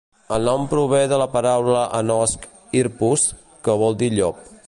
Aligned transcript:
El 0.35 0.45
nom 0.49 0.63
prové 0.69 1.01
de 1.11 1.19
la 1.23 1.27
paraula 1.33 1.83
en 1.99 2.09
osc 2.15 2.49
"hirpus", 2.79 3.27
que 3.69 3.79
vol 3.85 3.99
dir 4.01 4.13
"llop". 4.19 4.45